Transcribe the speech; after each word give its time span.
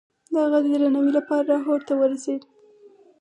د 0.33 0.33
هغه 0.43 0.57
د 0.63 0.65
درناوي 0.73 1.11
لپاره 1.17 1.45
لاهور 1.51 1.79
ته 1.87 1.93
ورسي. 1.99 2.35